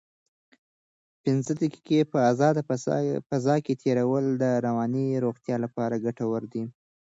[1.23, 2.61] پنځه دقیقې په ازاده
[3.29, 6.63] فضا کې تېرول د رواني روغتیا لپاره ګټور دي.